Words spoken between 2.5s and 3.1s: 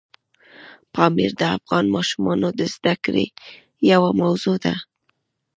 د زده